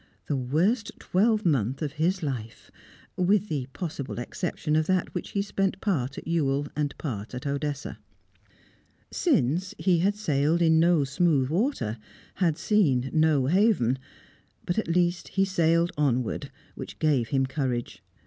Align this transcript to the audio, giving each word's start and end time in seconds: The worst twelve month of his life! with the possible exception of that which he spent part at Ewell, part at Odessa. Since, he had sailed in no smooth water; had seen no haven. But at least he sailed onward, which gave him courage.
The 0.25 0.35
worst 0.35 0.91
twelve 0.97 1.45
month 1.45 1.83
of 1.83 1.91
his 1.91 2.23
life! 2.23 2.71
with 3.17 3.49
the 3.49 3.67
possible 3.71 4.17
exception 4.17 4.75
of 4.75 4.87
that 4.87 5.13
which 5.13 5.33
he 5.33 5.43
spent 5.43 5.79
part 5.79 6.17
at 6.17 6.27
Ewell, 6.27 6.65
part 6.97 7.35
at 7.35 7.45
Odessa. 7.45 7.99
Since, 9.11 9.75
he 9.77 9.99
had 9.99 10.15
sailed 10.15 10.59
in 10.63 10.79
no 10.79 11.03
smooth 11.03 11.49
water; 11.49 11.99
had 12.37 12.57
seen 12.57 13.11
no 13.13 13.45
haven. 13.45 13.99
But 14.65 14.79
at 14.79 14.87
least 14.87 15.27
he 15.27 15.45
sailed 15.45 15.91
onward, 15.95 16.49
which 16.73 16.97
gave 16.97 17.27
him 17.27 17.45
courage. 17.45 18.01